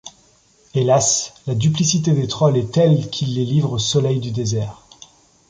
Hélas, 0.73 1.31
la 1.45 1.53
duplicité 1.53 2.13
des 2.13 2.27
Trolls 2.27 2.57
est 2.57 2.71
telle 2.73 3.11
qu'ils 3.11 3.35
les 3.35 3.45
livrent 3.45 3.73
au 3.73 3.77
soleil 3.77 4.19
du 4.19 4.31
désert. 4.31 4.81